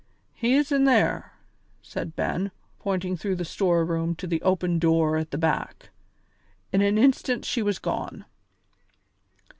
[0.33, 1.33] "He is in there,"
[1.83, 5.91] said Ben, pointing through the storeroom to the open door at the back.
[6.73, 8.25] In an instant she was gone.